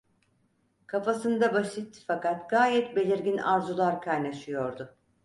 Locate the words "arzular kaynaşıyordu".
3.37-4.95